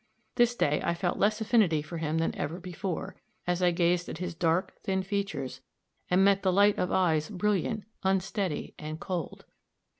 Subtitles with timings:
[0.33, 4.17] This day I felt less affinity for him than ever before, as I gazed at
[4.17, 5.61] his dark, thin features,
[6.09, 9.45] and met the light of eyes brilliant, unsteady and cold.